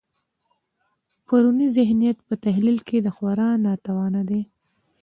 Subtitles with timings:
[1.25, 4.41] پرونی ذهنیت په تحلیل کې خورا ناتوانه دی.